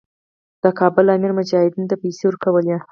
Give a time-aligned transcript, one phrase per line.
[0.63, 2.75] د کابل امیر مجاهدینو ته پیسې ورکولې.